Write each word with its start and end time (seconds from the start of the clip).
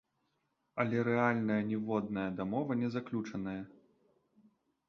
Але 0.83 1.03
рэальна 1.09 1.57
ніводная 1.69 2.25
дамова 2.39 2.79
не 2.81 2.89
заключаная. 2.97 3.57